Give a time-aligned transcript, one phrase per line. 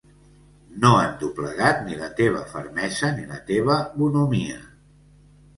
[0.85, 4.61] No han doblegat ni la teva fermesa ni la teva bonhomia.